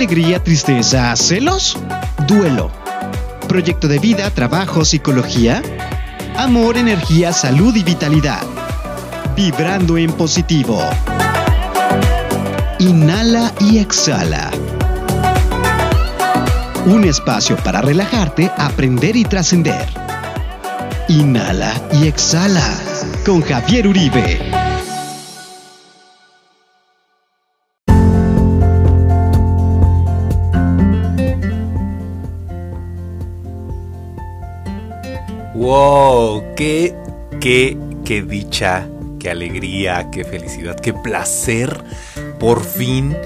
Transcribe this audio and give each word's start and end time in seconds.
alegría, 0.00 0.42
tristeza, 0.42 1.14
celos, 1.14 1.76
duelo. 2.26 2.70
Proyecto 3.46 3.86
de 3.86 3.98
vida, 3.98 4.30
trabajo, 4.30 4.82
psicología. 4.82 5.60
Amor, 6.38 6.78
energía, 6.78 7.34
salud 7.34 7.76
y 7.76 7.82
vitalidad. 7.82 8.40
Vibrando 9.36 9.98
en 9.98 10.10
positivo. 10.12 10.82
Inhala 12.78 13.52
y 13.60 13.76
exhala. 13.76 14.50
Un 16.86 17.04
espacio 17.04 17.56
para 17.56 17.82
relajarte, 17.82 18.50
aprender 18.56 19.16
y 19.16 19.24
trascender. 19.24 19.86
Inhala 21.08 21.74
y 21.92 22.06
exhala 22.06 22.64
con 23.26 23.42
Javier 23.42 23.86
Uribe. 23.86 24.69
¡Wow! 35.70 36.56
¡Qué, 36.56 36.96
qué, 37.40 37.78
qué 38.04 38.22
dicha, 38.22 38.88
qué 39.20 39.30
alegría, 39.30 40.10
qué 40.10 40.24
felicidad, 40.24 40.74
qué 40.74 40.92
placer! 40.92 41.84
Por 42.40 42.64
fin 42.64 43.16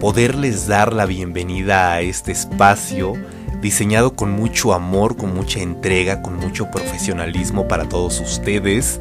poderles 0.00 0.66
dar 0.66 0.92
la 0.92 1.06
bienvenida 1.06 1.92
a 1.92 2.00
este 2.00 2.32
espacio 2.32 3.12
diseñado 3.60 4.16
con 4.16 4.32
mucho 4.32 4.74
amor, 4.74 5.16
con 5.16 5.36
mucha 5.36 5.60
entrega, 5.60 6.20
con 6.20 6.36
mucho 6.36 6.68
profesionalismo 6.68 7.68
para 7.68 7.88
todos 7.88 8.18
ustedes. 8.18 9.00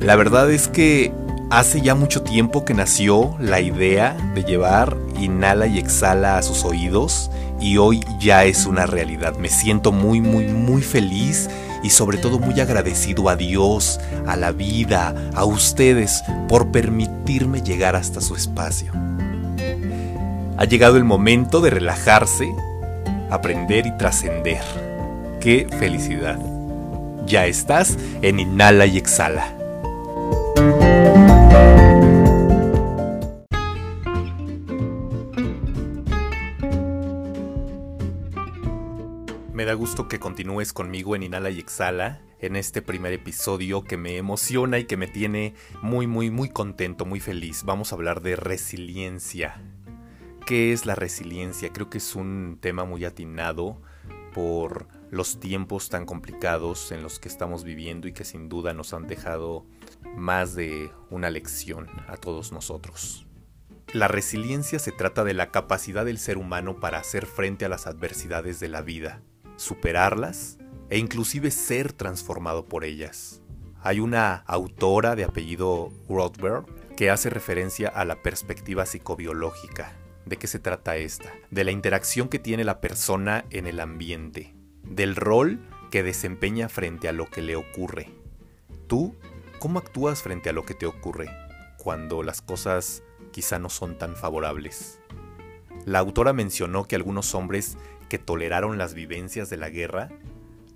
La 0.00 0.16
verdad 0.16 0.50
es 0.50 0.68
que 0.68 1.12
hace 1.50 1.82
ya 1.82 1.94
mucho 1.94 2.22
tiempo 2.22 2.64
que 2.64 2.72
nació 2.72 3.36
la 3.38 3.60
idea 3.60 4.16
de 4.34 4.42
llevar 4.42 4.96
Inhala 5.18 5.66
y 5.66 5.78
Exhala 5.78 6.38
a 6.38 6.42
sus 6.42 6.64
oídos 6.64 7.30
y 7.62 7.78
hoy 7.78 8.04
ya 8.18 8.44
es 8.44 8.66
una 8.66 8.86
realidad. 8.86 9.36
Me 9.36 9.48
siento 9.48 9.92
muy, 9.92 10.20
muy, 10.20 10.46
muy 10.46 10.82
feliz 10.82 11.48
y 11.82 11.90
sobre 11.90 12.18
todo 12.18 12.40
muy 12.40 12.58
agradecido 12.60 13.28
a 13.28 13.36
Dios, 13.36 14.00
a 14.26 14.36
la 14.36 14.50
vida, 14.50 15.14
a 15.34 15.44
ustedes 15.44 16.24
por 16.48 16.72
permitirme 16.72 17.62
llegar 17.62 17.94
hasta 17.94 18.20
su 18.20 18.34
espacio. 18.34 18.92
Ha 20.56 20.64
llegado 20.64 20.96
el 20.96 21.04
momento 21.04 21.60
de 21.60 21.70
relajarse, 21.70 22.52
aprender 23.30 23.86
y 23.86 23.96
trascender. 23.96 24.62
¡Qué 25.40 25.66
felicidad! 25.78 26.38
Ya 27.26 27.46
estás 27.46 27.96
en 28.22 28.40
Inhala 28.40 28.86
y 28.86 28.98
Exhala. 28.98 29.61
Gusto 39.82 40.06
que 40.06 40.20
continúes 40.20 40.72
conmigo 40.72 41.16
en 41.16 41.24
Inhala 41.24 41.50
y 41.50 41.58
Exhala 41.58 42.20
en 42.38 42.54
este 42.54 42.82
primer 42.82 43.12
episodio 43.12 43.82
que 43.82 43.96
me 43.96 44.16
emociona 44.16 44.78
y 44.78 44.84
que 44.84 44.96
me 44.96 45.08
tiene 45.08 45.54
muy 45.82 46.06
muy 46.06 46.30
muy 46.30 46.50
contento, 46.50 47.04
muy 47.04 47.18
feliz. 47.18 47.64
Vamos 47.64 47.90
a 47.90 47.96
hablar 47.96 48.22
de 48.22 48.36
resiliencia. 48.36 49.60
¿Qué 50.46 50.72
es 50.72 50.86
la 50.86 50.94
resiliencia? 50.94 51.72
Creo 51.72 51.90
que 51.90 51.98
es 51.98 52.14
un 52.14 52.58
tema 52.60 52.84
muy 52.84 53.04
atinado 53.04 53.82
por 54.32 54.86
los 55.10 55.40
tiempos 55.40 55.88
tan 55.88 56.06
complicados 56.06 56.92
en 56.92 57.02
los 57.02 57.18
que 57.18 57.26
estamos 57.26 57.64
viviendo 57.64 58.06
y 58.06 58.12
que 58.12 58.22
sin 58.22 58.48
duda 58.48 58.74
nos 58.74 58.94
han 58.94 59.08
dejado 59.08 59.66
más 60.16 60.54
de 60.54 60.92
una 61.10 61.28
lección 61.28 61.88
a 62.06 62.16
todos 62.16 62.52
nosotros. 62.52 63.26
La 63.92 64.06
resiliencia 64.06 64.78
se 64.78 64.92
trata 64.92 65.24
de 65.24 65.34
la 65.34 65.50
capacidad 65.50 66.04
del 66.04 66.18
ser 66.18 66.38
humano 66.38 66.78
para 66.78 66.98
hacer 66.98 67.26
frente 67.26 67.64
a 67.64 67.68
las 67.68 67.88
adversidades 67.88 68.60
de 68.60 68.68
la 68.68 68.80
vida, 68.80 69.22
superarlas 69.56 70.58
e 70.90 70.98
inclusive 70.98 71.50
ser 71.50 71.92
transformado 71.92 72.66
por 72.66 72.84
ellas. 72.84 73.40
Hay 73.82 74.00
una 74.00 74.36
autora 74.46 75.16
de 75.16 75.24
apellido 75.24 75.92
Rothberg 76.08 76.66
que 76.96 77.10
hace 77.10 77.30
referencia 77.30 77.88
a 77.88 78.04
la 78.04 78.22
perspectiva 78.22 78.86
psicobiológica 78.86 79.96
¿De 80.24 80.36
qué 80.36 80.46
se 80.46 80.60
trata 80.60 80.96
esta? 80.96 81.32
De 81.50 81.64
la 81.64 81.72
interacción 81.72 82.28
que 82.28 82.38
tiene 82.38 82.64
la 82.64 82.80
persona 82.80 83.44
en 83.50 83.66
el 83.66 83.80
ambiente, 83.80 84.54
del 84.84 85.16
rol 85.16 85.58
que 85.90 86.04
desempeña 86.04 86.68
frente 86.68 87.08
a 87.08 87.12
lo 87.12 87.28
que 87.28 87.42
le 87.42 87.56
ocurre. 87.56 88.08
Tú, 88.86 89.16
¿cómo 89.58 89.80
actúas 89.80 90.22
frente 90.22 90.48
a 90.48 90.52
lo 90.52 90.64
que 90.64 90.74
te 90.74 90.86
ocurre 90.86 91.28
cuando 91.76 92.22
las 92.22 92.40
cosas 92.40 93.02
quizá 93.32 93.58
no 93.58 93.68
son 93.68 93.98
tan 93.98 94.14
favorables? 94.14 95.00
La 95.84 95.98
autora 95.98 96.32
mencionó 96.32 96.86
que 96.86 96.94
algunos 96.94 97.34
hombres 97.34 97.76
que 98.12 98.18
toleraron 98.18 98.76
las 98.76 98.92
vivencias 98.92 99.48
de 99.48 99.56
la 99.56 99.70
guerra, 99.70 100.10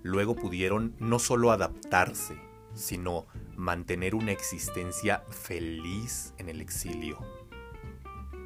luego 0.01 0.35
pudieron 0.35 0.95
no 0.97 1.19
solo 1.19 1.51
adaptarse, 1.51 2.35
sino 2.73 3.27
mantener 3.55 4.15
una 4.15 4.31
existencia 4.31 5.21
feliz 5.29 6.33
en 6.39 6.49
el 6.49 6.61
exilio. 6.61 7.19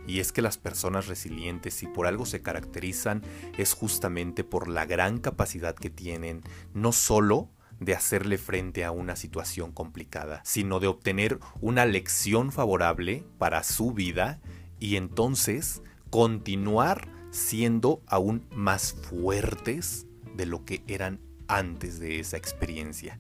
Y 0.08 0.20
es 0.20 0.34
que 0.34 0.42
las 0.42 0.58
personas 0.58 1.08
resilientes, 1.08 1.74
si 1.74 1.88
por 1.88 2.06
algo 2.06 2.26
se 2.26 2.42
caracterizan, 2.42 3.22
es 3.58 3.72
justamente 3.72 4.44
por 4.44 4.68
la 4.68 4.86
gran 4.86 5.20
capacidad 5.20 5.74
que 5.74 5.90
tienen, 5.90 6.42
no 6.74 6.92
solo 6.92 7.48
de 7.80 7.96
hacerle 7.96 8.38
frente 8.38 8.84
a 8.84 8.92
una 8.92 9.16
situación 9.16 9.72
complicada, 9.72 10.42
sino 10.44 10.82
de 10.82 10.88
obtener 10.88 11.40
una 11.62 11.86
lección 11.86 12.52
favorable 12.52 13.24
para 13.38 13.64
su 13.64 13.94
vida 13.94 14.42
y 14.82 14.98
entonces 14.98 15.82
continuar 16.10 17.21
siendo 17.32 18.02
aún 18.08 18.46
más 18.54 18.94
fuertes 18.94 20.06
de 20.36 20.46
lo 20.46 20.64
que 20.66 20.84
eran 20.88 21.20
antes 21.48 22.00
de 22.00 22.20
esa 22.20 22.38
experiencia. 22.38 23.20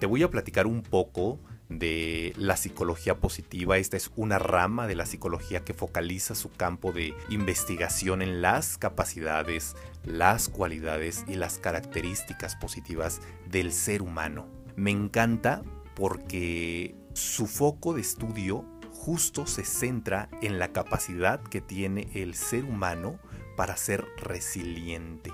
Te 0.00 0.06
voy 0.06 0.22
a 0.22 0.30
platicar 0.30 0.66
un 0.66 0.82
poco 0.82 1.38
de 1.78 2.32
la 2.36 2.56
psicología 2.56 3.18
positiva. 3.18 3.78
Esta 3.78 3.96
es 3.96 4.10
una 4.16 4.38
rama 4.38 4.86
de 4.86 4.96
la 4.96 5.06
psicología 5.06 5.64
que 5.64 5.74
focaliza 5.74 6.34
su 6.34 6.50
campo 6.50 6.92
de 6.92 7.14
investigación 7.30 8.22
en 8.22 8.42
las 8.42 8.78
capacidades, 8.78 9.74
las 10.04 10.48
cualidades 10.48 11.24
y 11.28 11.36
las 11.36 11.58
características 11.58 12.56
positivas 12.56 13.20
del 13.48 13.72
ser 13.72 14.02
humano. 14.02 14.46
Me 14.76 14.90
encanta 14.90 15.62
porque 15.94 16.94
su 17.14 17.46
foco 17.46 17.94
de 17.94 18.00
estudio 18.00 18.64
justo 19.04 19.48
se 19.48 19.64
centra 19.64 20.28
en 20.42 20.60
la 20.60 20.68
capacidad 20.68 21.42
que 21.42 21.60
tiene 21.60 22.08
el 22.14 22.36
ser 22.36 22.64
humano 22.64 23.18
para 23.56 23.76
ser 23.76 24.06
resiliente. 24.16 25.32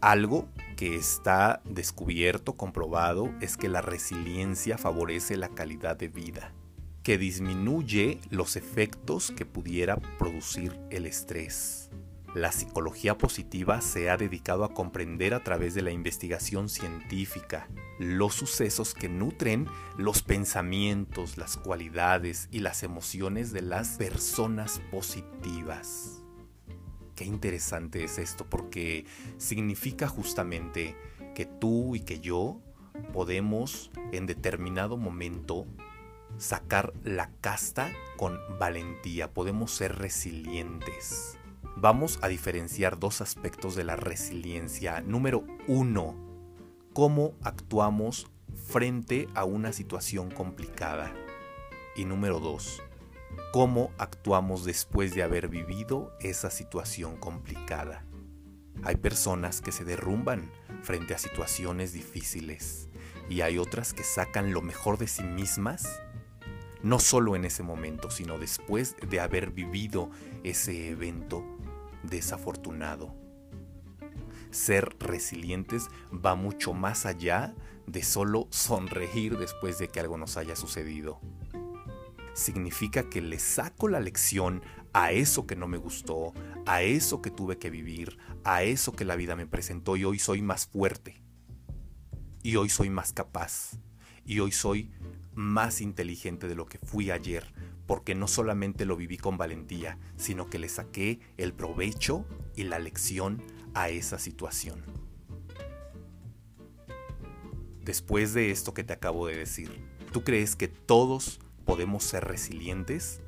Algo 0.00 0.48
que 0.76 0.94
está 0.94 1.62
descubierto, 1.64 2.52
comprobado, 2.52 3.34
es 3.40 3.56
que 3.56 3.68
la 3.68 3.82
resiliencia 3.82 4.78
favorece 4.78 5.36
la 5.36 5.48
calidad 5.48 5.96
de 5.96 6.06
vida, 6.06 6.52
que 7.02 7.18
disminuye 7.18 8.20
los 8.30 8.54
efectos 8.54 9.32
que 9.32 9.44
pudiera 9.44 9.96
producir 9.96 10.78
el 10.90 11.06
estrés. 11.06 11.90
La 12.36 12.52
psicología 12.52 13.16
positiva 13.16 13.80
se 13.80 14.10
ha 14.10 14.18
dedicado 14.18 14.64
a 14.64 14.74
comprender 14.74 15.32
a 15.32 15.42
través 15.42 15.72
de 15.72 15.80
la 15.80 15.90
investigación 15.90 16.68
científica 16.68 17.66
los 17.98 18.34
sucesos 18.34 18.92
que 18.92 19.08
nutren 19.08 19.66
los 19.96 20.22
pensamientos, 20.22 21.38
las 21.38 21.56
cualidades 21.56 22.50
y 22.50 22.58
las 22.58 22.82
emociones 22.82 23.54
de 23.54 23.62
las 23.62 23.96
personas 23.96 24.82
positivas. 24.90 26.22
Qué 27.14 27.24
interesante 27.24 28.04
es 28.04 28.18
esto 28.18 28.44
porque 28.44 29.06
significa 29.38 30.06
justamente 30.06 30.94
que 31.34 31.46
tú 31.46 31.96
y 31.96 32.00
que 32.00 32.20
yo 32.20 32.60
podemos 33.14 33.90
en 34.12 34.26
determinado 34.26 34.98
momento 34.98 35.66
sacar 36.36 36.92
la 37.02 37.30
casta 37.40 37.90
con 38.18 38.38
valentía, 38.58 39.32
podemos 39.32 39.70
ser 39.70 39.96
resilientes. 39.96 41.38
Vamos 41.78 42.18
a 42.22 42.28
diferenciar 42.28 42.98
dos 42.98 43.20
aspectos 43.20 43.74
de 43.74 43.84
la 43.84 43.96
resiliencia. 43.96 45.02
Número 45.02 45.44
uno, 45.68 46.16
cómo 46.94 47.34
actuamos 47.42 48.28
frente 48.54 49.28
a 49.34 49.44
una 49.44 49.74
situación 49.74 50.30
complicada. 50.30 51.12
Y 51.94 52.06
número 52.06 52.40
dos, 52.40 52.82
cómo 53.52 53.90
actuamos 53.98 54.64
después 54.64 55.14
de 55.14 55.22
haber 55.22 55.48
vivido 55.48 56.16
esa 56.20 56.48
situación 56.48 57.18
complicada. 57.18 58.06
Hay 58.82 58.96
personas 58.96 59.60
que 59.60 59.70
se 59.70 59.84
derrumban 59.84 60.50
frente 60.80 61.12
a 61.12 61.18
situaciones 61.18 61.92
difíciles 61.92 62.88
y 63.28 63.42
hay 63.42 63.58
otras 63.58 63.92
que 63.92 64.02
sacan 64.02 64.54
lo 64.54 64.62
mejor 64.62 64.96
de 64.96 65.08
sí 65.08 65.24
mismas, 65.24 66.00
no 66.82 67.00
solo 67.00 67.36
en 67.36 67.44
ese 67.44 67.62
momento, 67.62 68.10
sino 68.10 68.38
después 68.38 68.96
de 69.06 69.20
haber 69.20 69.50
vivido 69.50 70.08
ese 70.42 70.88
evento 70.88 71.44
desafortunado. 72.08 73.14
Ser 74.50 74.96
resilientes 74.98 75.88
va 76.12 76.34
mucho 76.34 76.72
más 76.72 77.06
allá 77.06 77.54
de 77.86 78.02
solo 78.02 78.48
sonreír 78.50 79.38
después 79.38 79.78
de 79.78 79.88
que 79.88 80.00
algo 80.00 80.16
nos 80.16 80.36
haya 80.36 80.56
sucedido 80.56 81.20
significa 82.36 83.08
que 83.08 83.22
le 83.22 83.38
saco 83.38 83.88
la 83.88 83.98
lección 83.98 84.62
a 84.92 85.10
eso 85.10 85.46
que 85.46 85.56
no 85.56 85.68
me 85.68 85.78
gustó, 85.78 86.32
a 86.66 86.82
eso 86.82 87.22
que 87.22 87.30
tuve 87.30 87.58
que 87.58 87.70
vivir, 87.70 88.18
a 88.44 88.62
eso 88.62 88.92
que 88.92 89.04
la 89.04 89.16
vida 89.16 89.36
me 89.36 89.46
presentó 89.46 89.96
y 89.96 90.04
hoy 90.04 90.18
soy 90.18 90.42
más 90.42 90.66
fuerte. 90.66 91.22
Y 92.42 92.56
hoy 92.56 92.68
soy 92.68 92.90
más 92.90 93.12
capaz. 93.12 93.78
Y 94.24 94.40
hoy 94.40 94.52
soy 94.52 94.92
más 95.34 95.80
inteligente 95.80 96.46
de 96.46 96.54
lo 96.54 96.66
que 96.66 96.78
fui 96.78 97.10
ayer, 97.10 97.52
porque 97.86 98.14
no 98.14 98.28
solamente 98.28 98.84
lo 98.84 98.96
viví 98.96 99.16
con 99.16 99.38
valentía, 99.38 99.98
sino 100.16 100.50
que 100.50 100.58
le 100.58 100.68
saqué 100.68 101.20
el 101.36 101.52
provecho 101.52 102.26
y 102.54 102.64
la 102.64 102.78
lección 102.78 103.42
a 103.74 103.88
esa 103.88 104.18
situación. 104.18 104.82
Después 107.82 108.34
de 108.34 108.50
esto 108.50 108.74
que 108.74 108.82
te 108.82 108.92
acabo 108.92 109.26
de 109.26 109.36
decir, 109.36 109.70
¿tú 110.12 110.24
crees 110.24 110.56
que 110.56 110.66
todos 110.66 111.38
podemos 111.64 112.02
ser 112.02 112.24
resilientes? 112.24 113.20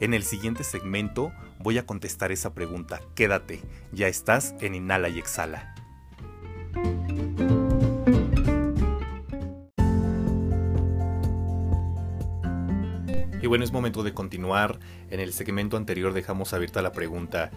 En 0.00 0.14
el 0.14 0.24
siguiente 0.24 0.64
segmento 0.64 1.32
voy 1.58 1.78
a 1.78 1.86
contestar 1.86 2.32
esa 2.32 2.54
pregunta. 2.54 3.00
Quédate, 3.14 3.60
ya 3.92 4.08
estás 4.08 4.54
en 4.60 4.74
Inhala 4.74 5.08
y 5.08 5.18
Exhala. 5.18 5.74
Bueno, 13.50 13.64
es 13.64 13.72
momento 13.72 14.04
de 14.04 14.14
continuar. 14.14 14.78
En 15.10 15.18
el 15.18 15.32
segmento 15.32 15.76
anterior 15.76 16.12
dejamos 16.12 16.52
abierta 16.52 16.82
la 16.82 16.92
pregunta, 16.92 17.50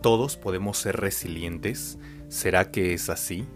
¿todos 0.00 0.36
podemos 0.36 0.78
ser 0.78 1.00
resilientes? 1.00 1.98
¿Será 2.28 2.70
que 2.70 2.94
es 2.94 3.10
así? 3.10 3.48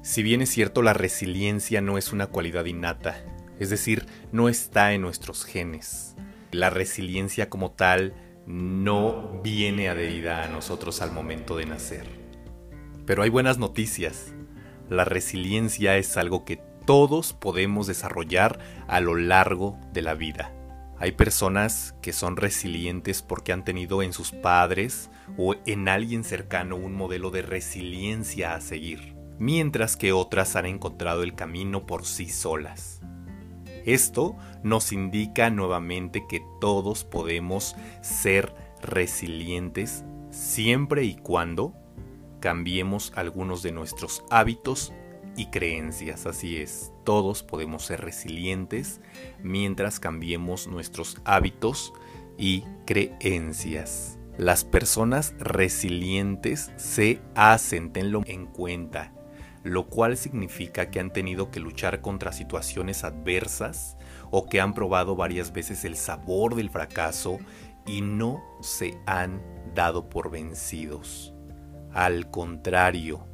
Si 0.00 0.22
bien 0.22 0.42
es 0.42 0.50
cierto, 0.50 0.80
la 0.80 0.92
resiliencia 0.92 1.80
no 1.80 1.98
es 1.98 2.12
una 2.12 2.28
cualidad 2.28 2.66
innata, 2.66 3.24
es 3.58 3.68
decir, 3.68 4.06
no 4.30 4.48
está 4.48 4.92
en 4.92 5.02
nuestros 5.02 5.44
genes. 5.44 6.14
La 6.52 6.70
resiliencia 6.70 7.50
como 7.50 7.72
tal 7.72 8.14
no 8.46 9.40
viene 9.42 9.88
adherida 9.88 10.44
a 10.44 10.48
nosotros 10.48 11.02
al 11.02 11.10
momento 11.10 11.56
de 11.56 11.66
nacer. 11.66 12.06
Pero 13.06 13.24
hay 13.24 13.28
buenas 13.28 13.58
noticias. 13.58 14.34
La 14.88 15.04
resiliencia 15.04 15.96
es 15.96 16.16
algo 16.16 16.44
que 16.44 16.62
todos 16.86 17.32
podemos 17.32 17.88
desarrollar 17.88 18.60
a 18.86 19.00
lo 19.00 19.16
largo 19.16 19.76
de 19.92 20.02
la 20.02 20.14
vida. 20.14 20.54
Hay 21.00 21.12
personas 21.12 21.94
que 22.02 22.12
son 22.12 22.36
resilientes 22.36 23.22
porque 23.22 23.52
han 23.52 23.64
tenido 23.64 24.02
en 24.02 24.12
sus 24.12 24.30
padres 24.30 25.10
o 25.36 25.56
en 25.66 25.88
alguien 25.88 26.22
cercano 26.22 26.76
un 26.76 26.92
modelo 26.92 27.30
de 27.30 27.42
resiliencia 27.42 28.54
a 28.54 28.60
seguir 28.60 29.18
mientras 29.40 29.96
que 29.96 30.12
otras 30.12 30.54
han 30.54 30.66
encontrado 30.66 31.22
el 31.22 31.34
camino 31.34 31.86
por 31.86 32.04
sí 32.04 32.28
solas. 32.28 33.00
Esto 33.86 34.36
nos 34.62 34.92
indica 34.92 35.48
nuevamente 35.48 36.26
que 36.28 36.42
todos 36.60 37.04
podemos 37.04 37.74
ser 38.02 38.54
resilientes 38.82 40.04
siempre 40.30 41.04
y 41.04 41.16
cuando 41.16 41.72
cambiemos 42.38 43.14
algunos 43.16 43.62
de 43.62 43.72
nuestros 43.72 44.22
hábitos 44.30 44.92
y 45.36 45.46
creencias. 45.46 46.26
Así 46.26 46.58
es, 46.58 46.92
todos 47.10 47.42
podemos 47.42 47.86
ser 47.86 48.02
resilientes 48.02 49.00
mientras 49.42 49.98
cambiemos 49.98 50.68
nuestros 50.68 51.20
hábitos 51.24 51.92
y 52.38 52.62
creencias. 52.86 54.16
Las 54.38 54.62
personas 54.64 55.34
resilientes 55.40 56.70
se 56.76 57.20
hacen, 57.34 57.92
tenlo 57.92 58.22
en 58.26 58.46
cuenta, 58.46 59.12
lo 59.64 59.88
cual 59.88 60.16
significa 60.16 60.92
que 60.92 61.00
han 61.00 61.12
tenido 61.12 61.50
que 61.50 61.58
luchar 61.58 62.00
contra 62.00 62.30
situaciones 62.30 63.02
adversas 63.02 63.96
o 64.30 64.46
que 64.48 64.60
han 64.60 64.72
probado 64.72 65.16
varias 65.16 65.52
veces 65.52 65.84
el 65.84 65.96
sabor 65.96 66.54
del 66.54 66.70
fracaso 66.70 67.40
y 67.88 68.02
no 68.02 68.40
se 68.60 68.96
han 69.06 69.42
dado 69.74 70.08
por 70.08 70.30
vencidos. 70.30 71.34
Al 71.92 72.30
contrario, 72.30 73.26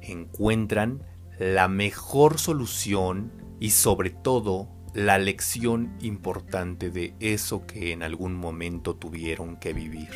encuentran 0.00 1.04
la 1.38 1.68
mejor 1.68 2.38
solución 2.38 3.32
y 3.60 3.70
sobre 3.70 4.10
todo 4.10 4.68
la 4.94 5.18
lección 5.18 5.96
importante 6.00 6.90
de 6.90 7.14
eso 7.20 7.66
que 7.66 7.92
en 7.92 8.02
algún 8.02 8.34
momento 8.34 8.96
tuvieron 8.96 9.56
que 9.56 9.72
vivir 9.72 10.10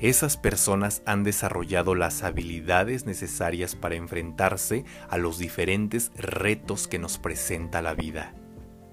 esas 0.00 0.38
personas 0.38 1.02
han 1.04 1.24
desarrollado 1.24 1.94
las 1.94 2.22
habilidades 2.22 3.04
necesarias 3.04 3.76
para 3.76 3.96
enfrentarse 3.96 4.86
a 5.10 5.18
los 5.18 5.38
diferentes 5.38 6.10
retos 6.16 6.88
que 6.88 6.98
nos 6.98 7.18
presenta 7.18 7.82
la 7.82 7.92
vida. 7.92 8.34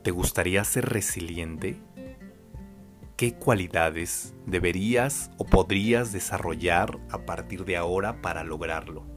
¿Te 0.03 0.11
gustaría 0.11 0.65
ser 0.65 0.89
resiliente? 0.89 1.79
¿Qué 3.15 3.35
cualidades 3.35 4.35
deberías 4.45 5.31
o 5.37 5.45
podrías 5.45 6.11
desarrollar 6.11 6.99
a 7.09 7.25
partir 7.25 7.63
de 7.63 7.77
ahora 7.77 8.21
para 8.21 8.43
lograrlo? 8.43 9.16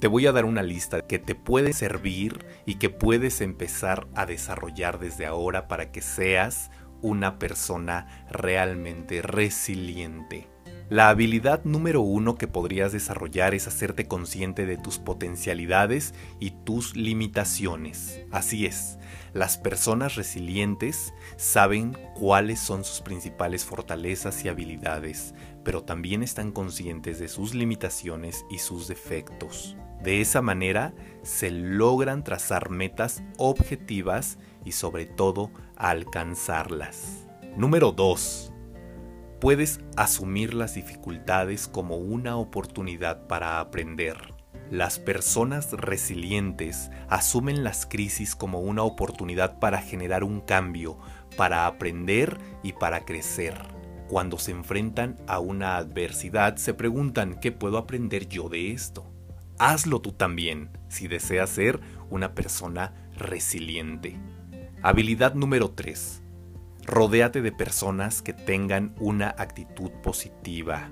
Te 0.00 0.06
voy 0.06 0.28
a 0.28 0.32
dar 0.32 0.44
una 0.44 0.62
lista 0.62 1.08
que 1.08 1.18
te 1.18 1.34
puede 1.34 1.72
servir 1.72 2.46
y 2.66 2.76
que 2.76 2.88
puedes 2.88 3.40
empezar 3.40 4.06
a 4.14 4.26
desarrollar 4.26 5.00
desde 5.00 5.26
ahora 5.26 5.66
para 5.66 5.90
que 5.90 6.02
seas 6.02 6.70
una 7.02 7.40
persona 7.40 8.26
realmente 8.30 9.22
resiliente. 9.22 10.46
La 10.88 11.08
habilidad 11.08 11.64
número 11.64 12.00
uno 12.00 12.36
que 12.36 12.46
podrías 12.46 12.92
desarrollar 12.92 13.54
es 13.54 13.66
hacerte 13.66 14.06
consciente 14.06 14.66
de 14.66 14.76
tus 14.78 14.98
potencialidades 14.98 16.14
y 16.38 16.52
tus 16.52 16.96
limitaciones. 16.96 18.20
Así 18.30 18.66
es, 18.66 18.98
las 19.34 19.58
personas 19.58 20.14
resilientes 20.14 21.12
saben 21.36 21.98
cuáles 22.14 22.60
son 22.60 22.84
sus 22.84 23.00
principales 23.00 23.64
fortalezas 23.64 24.44
y 24.44 24.48
habilidades, 24.48 25.34
pero 25.64 25.82
también 25.82 26.22
están 26.22 26.52
conscientes 26.52 27.18
de 27.18 27.28
sus 27.28 27.52
limitaciones 27.52 28.46
y 28.48 28.58
sus 28.58 28.88
defectos. 28.88 29.76
De 30.02 30.20
esa 30.20 30.42
manera 30.42 30.94
se 31.22 31.50
logran 31.50 32.22
trazar 32.24 32.70
metas 32.70 33.22
objetivas 33.36 34.38
y 34.64 34.72
sobre 34.72 35.06
todo 35.06 35.50
alcanzarlas. 35.76 37.26
Número 37.56 37.92
2. 37.92 38.52
Puedes 39.40 39.80
asumir 39.96 40.54
las 40.54 40.74
dificultades 40.74 41.68
como 41.68 41.96
una 41.96 42.36
oportunidad 42.36 43.26
para 43.26 43.60
aprender. 43.60 44.34
Las 44.70 44.98
personas 44.98 45.72
resilientes 45.72 46.90
asumen 47.08 47.64
las 47.64 47.86
crisis 47.86 48.36
como 48.36 48.60
una 48.60 48.82
oportunidad 48.82 49.58
para 49.58 49.80
generar 49.80 50.24
un 50.24 50.40
cambio, 50.40 50.98
para 51.36 51.66
aprender 51.66 52.38
y 52.62 52.72
para 52.74 53.04
crecer. 53.04 53.54
Cuando 54.08 54.38
se 54.38 54.50
enfrentan 54.50 55.16
a 55.26 55.38
una 55.38 55.76
adversidad 55.76 56.56
se 56.56 56.74
preguntan 56.74 57.40
¿qué 57.40 57.52
puedo 57.52 57.78
aprender 57.78 58.28
yo 58.28 58.48
de 58.48 58.72
esto? 58.72 59.04
Hazlo 59.58 60.00
tú 60.00 60.12
también 60.12 60.70
si 60.88 61.08
deseas 61.08 61.50
ser 61.50 61.80
una 62.10 62.32
persona 62.34 62.94
resiliente. 63.16 64.16
Habilidad 64.82 65.34
número 65.34 65.70
3. 65.70 66.22
Rodéate 66.84 67.42
de 67.42 67.50
personas 67.50 68.22
que 68.22 68.32
tengan 68.32 68.94
una 69.00 69.34
actitud 69.36 69.90
positiva. 70.00 70.88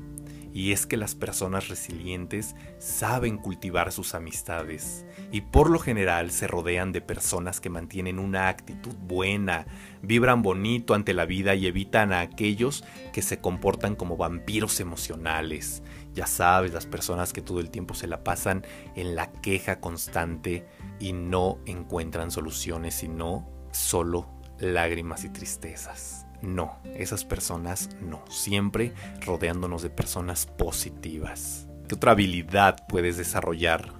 Y 0.52 0.73
es 0.73 0.87
que 0.87 0.96
las 0.96 1.14
personas 1.14 1.68
resilientes 1.68 2.56
saben 2.78 3.37
cultivar 3.37 3.92
sus 3.92 4.14
amistades 4.14 5.04
y 5.30 5.42
por 5.42 5.70
lo 5.70 5.78
general 5.78 6.30
se 6.30 6.46
rodean 6.46 6.92
de 6.92 7.02
personas 7.02 7.61
que 7.61 7.68
mantienen 7.68 8.18
una 8.18 8.49
actitud 8.49 8.94
buena, 8.94 9.66
vibran 10.00 10.42
bonito 10.42 10.94
ante 10.94 11.12
la 11.12 11.26
vida 11.26 11.54
y 11.54 11.66
evitan 11.66 12.12
a 12.12 12.20
aquellos 12.20 12.85
que 13.12 13.20
se 13.20 13.38
comportan 13.38 13.96
como 13.96 14.16
vampiros 14.16 14.80
emocionales. 14.80 15.82
Ya 16.16 16.26
sabes, 16.26 16.73
las 16.73 16.87
personas 16.87 17.35
que 17.35 17.42
todo 17.42 17.61
el 17.61 17.70
tiempo 17.70 17.92
se 17.92 18.06
la 18.06 18.25
pasan 18.25 18.64
en 18.94 19.14
la 19.14 19.30
queja 19.30 19.80
constante 19.80 20.66
y 20.99 21.12
no 21.12 21.58
encuentran 21.66 22.30
soluciones, 22.30 22.94
sino 22.94 23.46
solo 23.70 24.26
lágrimas 24.58 25.25
y 25.25 25.28
tristezas. 25.28 26.26
No, 26.40 26.78
esas 26.85 27.26
personas 27.26 27.90
no, 28.00 28.25
siempre 28.30 28.94
rodeándonos 29.26 29.82
de 29.82 29.90
personas 29.90 30.46
positivas. 30.46 31.68
¿Qué 31.87 31.96
otra 31.96 32.12
habilidad 32.12 32.87
puedes 32.88 33.18
desarrollar? 33.18 33.92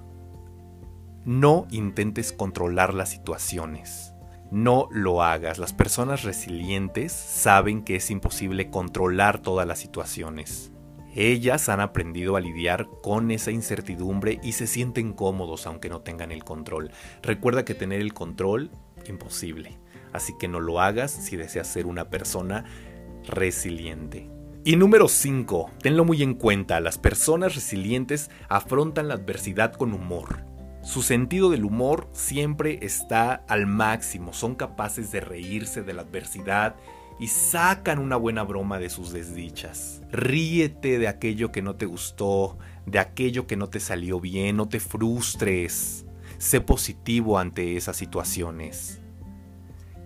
No 1.26 1.66
intentes 1.70 2.32
controlar 2.32 2.94
las 2.94 3.11
situaciones. 3.11 4.14
No 4.50 4.88
lo 4.90 5.23
hagas. 5.23 5.58
Las 5.58 5.75
personas 5.75 6.23
resilientes 6.23 7.12
saben 7.12 7.82
que 7.82 7.96
es 7.96 8.11
imposible 8.11 8.70
controlar 8.70 9.40
todas 9.42 9.66
las 9.66 9.78
situaciones. 9.78 10.73
Ellas 11.18 11.70
han 11.70 11.80
aprendido 11.80 12.37
a 12.37 12.40
lidiar 12.40 12.88
con 13.02 13.30
esa 13.30 13.50
incertidumbre 13.50 14.38
y 14.42 14.52
se 14.52 14.66
sienten 14.66 15.14
cómodos 15.14 15.66
aunque 15.66 15.88
no 15.88 16.02
tengan 16.02 16.30
el 16.30 16.44
control. 16.44 16.90
Recuerda 17.23 17.64
que 17.64 17.75
tener 17.75 18.02
el 18.02 18.12
control 18.12 18.70
imposible. 19.08 19.78
Así 20.12 20.35
que 20.38 20.46
no 20.46 20.61
lo 20.61 20.78
hagas 20.78 21.11
si 21.11 21.37
deseas 21.37 21.68
ser 21.68 21.87
una 21.87 22.11
persona 22.11 22.64
resiliente. 23.25 24.28
Y 24.62 24.76
número 24.76 25.08
5, 25.08 25.70
tenlo 25.80 26.04
muy 26.04 26.23
en 26.23 26.35
cuenta, 26.35 26.80
las 26.80 26.99
personas 26.99 27.54
resilientes 27.54 28.30
afrontan 28.50 29.08
la 29.08 29.14
adversidad 29.14 29.73
con 29.73 29.94
humor. 29.94 30.44
Su 30.82 31.00
sentido 31.00 31.49
del 31.49 31.64
humor 31.64 32.11
siempre 32.12 32.78
está 32.82 33.32
al 33.49 33.66
máximo, 33.66 34.35
son 34.35 34.54
capaces 34.54 35.11
de 35.12 35.20
reírse 35.20 35.82
de 35.82 35.94
la 35.94 36.02
adversidad 36.02 36.76
y 37.18 37.28
sacan 37.28 37.99
una 37.99 38.16
buena 38.16 38.42
broma 38.42 38.78
de 38.78 38.90
sus 38.90 39.12
desdichas. 39.12 40.02
Ríete 40.11 40.99
de 40.99 41.08
aquello 41.08 41.50
que 41.52 41.62
no 41.62 41.76
te 41.76 41.87
gustó, 41.87 42.58
de 42.85 42.99
aquello 42.99 43.46
que 43.46 43.56
no 43.56 43.68
te 43.68 43.80
salió 43.80 44.20
bien, 44.20 44.56
no 44.56 44.68
te 44.68 44.80
frustres. 44.80 46.04
Sé 46.38 46.61
positivo 46.61 47.38
ante 47.38 47.76
esas 47.76 47.96
situaciones. 47.96 49.00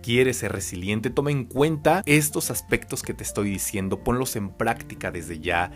¿Quieres 0.01 0.37
ser 0.37 0.53
resiliente? 0.53 1.09
Toma 1.09 1.31
en 1.31 1.45
cuenta 1.45 2.01
estos 2.05 2.49
aspectos 2.49 3.03
que 3.03 3.13
te 3.13 3.23
estoy 3.23 3.51
diciendo, 3.51 4.03
ponlos 4.03 4.35
en 4.35 4.49
práctica 4.49 5.11
desde 5.11 5.39
ya 5.39 5.71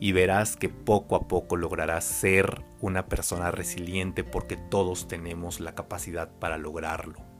y 0.00 0.12
verás 0.12 0.56
que 0.56 0.68
poco 0.68 1.16
a 1.16 1.28
poco 1.28 1.56
lograrás 1.56 2.04
ser 2.04 2.62
una 2.80 3.06
persona 3.06 3.50
resiliente 3.50 4.24
porque 4.24 4.56
todos 4.56 5.08
tenemos 5.08 5.60
la 5.60 5.74
capacidad 5.74 6.30
para 6.38 6.56
lograrlo. 6.58 7.35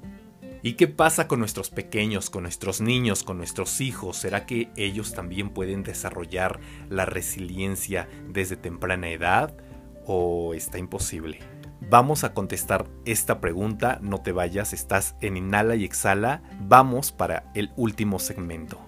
¿Y 0.67 0.73
qué 0.73 0.89
pasa 0.89 1.29
con 1.29 1.39
nuestros 1.39 1.71
pequeños, 1.71 2.29
con 2.29 2.43
nuestros 2.43 2.81
niños, 2.81 3.23
con 3.23 3.39
nuestros 3.39 3.81
hijos? 3.81 4.17
¿Será 4.17 4.47
que 4.47 4.69
ellos 4.75 5.15
también 5.15 5.51
pueden 5.51 5.85
desarrollar 5.85 6.59
la 6.91 7.05
resiliencia 7.07 8.09
desde 8.29 8.57
temprana 8.57 9.09
edad 9.11 9.57
o 10.07 10.55
está 10.55 10.79
imposible? 10.79 11.39
Vamos 11.89 12.25
a 12.25 12.35
contestar 12.35 12.89
esta 13.05 13.41
pregunta, 13.41 14.01
no 14.03 14.23
te 14.23 14.33
vayas, 14.33 14.73
estás 14.73 15.15
en 15.21 15.37
Inhala 15.37 15.77
y 15.77 15.85
Exhala, 15.85 16.43
vamos 16.63 17.13
para 17.13 17.45
el 17.55 17.71
último 17.77 18.19
segmento. 18.19 18.86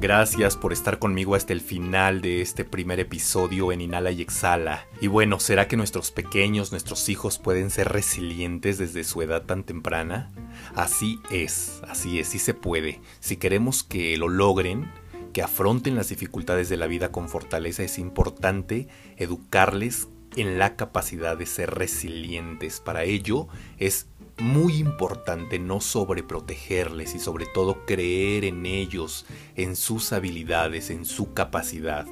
Gracias 0.00 0.56
por 0.56 0.72
estar 0.72 0.98
conmigo 0.98 1.34
hasta 1.34 1.52
el 1.52 1.60
final 1.60 2.22
de 2.22 2.40
este 2.40 2.64
primer 2.64 2.98
episodio 3.00 3.70
en 3.70 3.82
Inhala 3.82 4.10
y 4.10 4.22
Exhala. 4.22 4.86
Y 4.98 5.08
bueno, 5.08 5.38
¿será 5.38 5.68
que 5.68 5.76
nuestros 5.76 6.10
pequeños, 6.10 6.70
nuestros 6.70 7.10
hijos 7.10 7.38
pueden 7.38 7.68
ser 7.68 7.90
resilientes 7.90 8.78
desde 8.78 9.04
su 9.04 9.20
edad 9.20 9.42
tan 9.42 9.62
temprana? 9.62 10.30
Así 10.74 11.20
es, 11.30 11.82
así 11.86 12.18
es, 12.18 12.28
sí 12.28 12.38
se 12.38 12.54
puede. 12.54 13.02
Si 13.20 13.36
queremos 13.36 13.82
que 13.82 14.16
lo 14.16 14.28
logren, 14.28 14.90
que 15.34 15.42
afronten 15.42 15.96
las 15.96 16.08
dificultades 16.08 16.70
de 16.70 16.78
la 16.78 16.86
vida 16.86 17.12
con 17.12 17.28
fortaleza, 17.28 17.82
es 17.82 17.98
importante 17.98 18.88
educarles 19.18 20.08
en 20.34 20.58
la 20.58 20.76
capacidad 20.76 21.36
de 21.36 21.44
ser 21.44 21.74
resilientes. 21.74 22.80
Para 22.80 23.04
ello 23.04 23.48
es 23.76 24.06
muy 24.40 24.76
importante 24.76 25.58
no 25.58 25.80
sobreprotegerles 25.80 27.14
y 27.14 27.18
sobre 27.18 27.46
todo 27.46 27.84
creer 27.86 28.44
en 28.44 28.66
ellos, 28.66 29.26
en 29.56 29.76
sus 29.76 30.12
habilidades, 30.12 30.90
en 30.90 31.04
su 31.04 31.32
capacidad. 31.32 32.06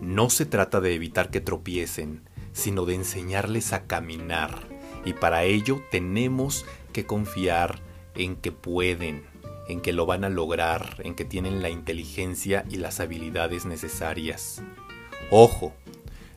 No 0.00 0.30
se 0.30 0.46
trata 0.46 0.80
de 0.80 0.94
evitar 0.94 1.30
que 1.30 1.40
tropiecen, 1.40 2.22
sino 2.52 2.84
de 2.84 2.94
enseñarles 2.94 3.72
a 3.72 3.86
caminar 3.86 4.68
y 5.04 5.12
para 5.12 5.44
ello 5.44 5.82
tenemos 5.90 6.66
que 6.92 7.06
confiar 7.06 7.80
en 8.14 8.36
que 8.36 8.52
pueden, 8.52 9.24
en 9.68 9.80
que 9.80 9.92
lo 9.92 10.06
van 10.06 10.24
a 10.24 10.28
lograr, 10.28 10.96
en 11.04 11.14
que 11.14 11.24
tienen 11.24 11.62
la 11.62 11.70
inteligencia 11.70 12.64
y 12.68 12.76
las 12.76 13.00
habilidades 13.00 13.64
necesarias. 13.64 14.62
Ojo, 15.30 15.72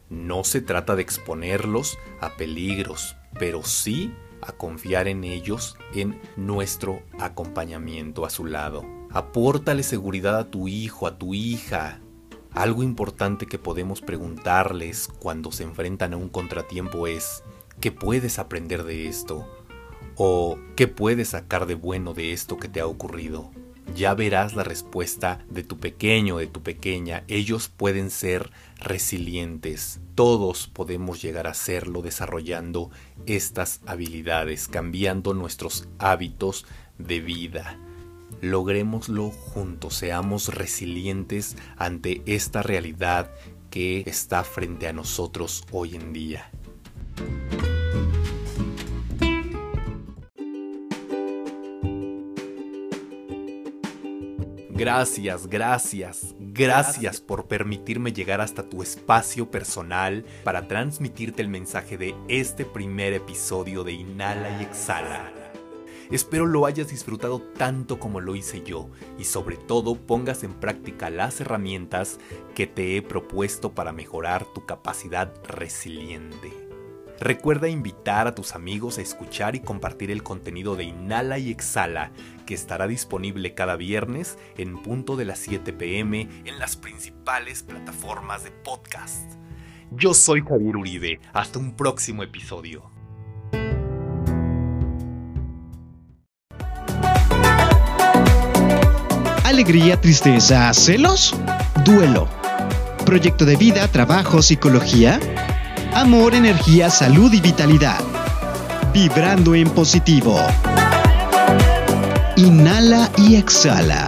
no 0.09 0.43
se 0.43 0.61
trata 0.61 0.95
de 0.95 1.01
exponerlos 1.01 1.97
a 2.21 2.35
peligros, 2.35 3.15
pero 3.39 3.63
sí 3.63 4.13
a 4.47 4.51
confiar 4.53 5.07
en 5.07 5.23
ellos 5.23 5.77
en 5.93 6.19
nuestro 6.35 7.03
acompañamiento 7.19 8.25
a 8.25 8.29
su 8.29 8.45
lado. 8.45 8.85
Apórtale 9.11 9.83
seguridad 9.83 10.37
a 10.37 10.49
tu 10.49 10.67
hijo, 10.67 11.07
a 11.07 11.17
tu 11.17 11.33
hija. 11.33 11.99
Algo 12.51 12.83
importante 12.83 13.45
que 13.45 13.59
podemos 13.59 14.01
preguntarles 14.01 15.09
cuando 15.19 15.51
se 15.51 15.63
enfrentan 15.63 16.13
a 16.13 16.17
un 16.17 16.29
contratiempo 16.29 17.07
es, 17.07 17.43
¿qué 17.79 17.91
puedes 17.91 18.39
aprender 18.39 18.83
de 18.83 19.07
esto? 19.07 19.47
¿O 20.15 20.57
qué 20.75 20.87
puedes 20.87 21.29
sacar 21.29 21.65
de 21.65 21.75
bueno 21.75 22.13
de 22.13 22.33
esto 22.33 22.57
que 22.57 22.69
te 22.69 22.79
ha 22.79 22.85
ocurrido? 22.85 23.51
Ya 23.95 24.13
verás 24.13 24.55
la 24.55 24.63
respuesta 24.63 25.39
de 25.49 25.63
tu 25.63 25.79
pequeño, 25.79 26.37
de 26.37 26.47
tu 26.47 26.61
pequeña. 26.61 27.23
Ellos 27.27 27.69
pueden 27.69 28.09
ser 28.09 28.51
resilientes. 28.79 29.99
Todos 30.15 30.67
podemos 30.67 31.21
llegar 31.21 31.47
a 31.47 31.53
serlo 31.53 32.01
desarrollando 32.01 32.89
estas 33.25 33.81
habilidades, 33.85 34.67
cambiando 34.67 35.33
nuestros 35.33 35.87
hábitos 35.99 36.65
de 36.97 37.19
vida. 37.19 37.77
Logrémoslo 38.41 39.29
juntos, 39.29 39.95
seamos 39.95 40.53
resilientes 40.53 41.55
ante 41.77 42.21
esta 42.25 42.61
realidad 42.63 43.31
que 43.69 44.03
está 44.05 44.43
frente 44.43 44.87
a 44.87 44.93
nosotros 44.93 45.63
hoy 45.71 45.95
en 45.95 46.13
día. 46.13 46.51
Gracias, 54.75 55.47
gracias, 55.47 56.33
gracias 56.39 57.21
por 57.21 57.45
permitirme 57.45 58.11
llegar 58.11 58.41
hasta 58.41 58.63
tu 58.63 58.81
espacio 58.81 59.51
personal 59.51 60.25
para 60.43 60.67
transmitirte 60.67 61.43
el 61.43 61.47
mensaje 61.47 61.95
de 61.95 62.15
este 62.27 62.65
primer 62.65 63.13
episodio 63.13 63.83
de 63.83 63.91
Inhala 63.91 64.59
y 64.59 64.63
Exhala. 64.63 65.31
Espero 66.09 66.47
lo 66.47 66.65
hayas 66.65 66.87
disfrutado 66.87 67.39
tanto 67.39 67.99
como 67.99 68.19
lo 68.19 68.35
hice 68.35 68.63
yo 68.63 68.89
y 69.19 69.25
sobre 69.25 69.57
todo 69.57 69.93
pongas 69.93 70.43
en 70.43 70.53
práctica 70.53 71.11
las 71.11 71.39
herramientas 71.39 72.17
que 72.55 72.65
te 72.65 72.97
he 72.97 73.03
propuesto 73.03 73.73
para 73.73 73.91
mejorar 73.91 74.43
tu 74.55 74.65
capacidad 74.65 75.31
resiliente. 75.47 76.72
Recuerda 77.23 77.69
invitar 77.69 78.27
a 78.27 78.35
tus 78.35 78.53
amigos 78.53 78.97
a 78.97 79.01
escuchar 79.01 79.55
y 79.55 79.61
compartir 79.61 80.11
el 80.11 80.23
contenido 80.23 80.75
de 80.75 80.83
Inhala 80.83 81.39
y 81.39 81.51
Exhala, 81.51 82.11
que 82.45 82.53
estará 82.53 82.85
disponible 82.85 83.53
cada 83.53 83.77
viernes 83.77 84.37
en 84.57 84.81
punto 84.81 85.15
de 85.15 85.23
las 85.23 85.39
7 85.39 85.71
pm 85.71 86.27
en 86.43 86.59
las 86.59 86.75
principales 86.75 87.63
plataformas 87.63 88.43
de 88.43 88.51
podcast. 88.51 89.35
Yo 89.91 90.13
soy 90.13 90.41
Javier 90.41 90.75
Uribe, 90.75 91.21
hasta 91.31 91.59
un 91.59 91.77
próximo 91.77 92.23
episodio. 92.23 92.91
Alegría, 99.45 100.01
tristeza, 100.01 100.73
celos, 100.73 101.33
duelo. 101.85 102.27
Proyecto 103.05 103.45
de 103.45 103.55
vida, 103.55 103.87
trabajo, 103.87 104.41
psicología 104.41 105.21
amor, 105.95 106.35
energía, 106.35 106.89
salud 106.89 107.31
y 107.33 107.41
vitalidad. 107.41 107.99
Vibrando 108.93 109.55
en 109.55 109.69
positivo. 109.69 110.39
Inhala 112.35 113.09
y 113.17 113.35
exhala. 113.35 114.07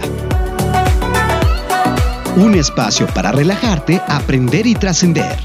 Un 2.36 2.54
espacio 2.54 3.06
para 3.06 3.32
relajarte, 3.32 4.00
aprender 4.06 4.66
y 4.66 4.74
trascender. 4.74 5.36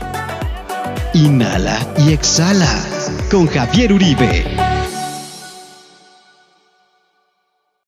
Inhala 1.13 1.79
y 1.97 2.13
exhala 2.13 2.69
con 3.29 3.47
Javier 3.47 3.93
Uribe. 3.93 4.60